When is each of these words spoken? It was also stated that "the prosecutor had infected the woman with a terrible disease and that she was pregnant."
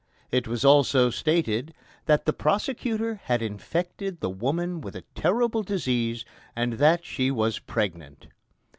It 0.31 0.47
was 0.47 0.65
also 0.65 1.11
stated 1.11 1.75
that 2.07 2.25
"the 2.25 2.33
prosecutor 2.33 3.21
had 3.25 3.43
infected 3.43 4.19
the 4.19 4.31
woman 4.31 4.81
with 4.81 4.95
a 4.95 5.03
terrible 5.13 5.61
disease 5.61 6.25
and 6.55 6.73
that 6.79 7.05
she 7.05 7.29
was 7.29 7.59
pregnant." 7.59 8.25